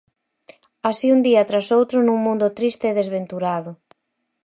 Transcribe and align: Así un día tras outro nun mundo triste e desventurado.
Así 0.89 1.07
un 1.15 1.19
día 1.27 1.47
tras 1.49 1.67
outro 1.77 1.97
nun 2.01 2.19
mundo 2.27 2.55
triste 2.59 2.85
e 2.87 2.97
desventurado. 2.99 3.71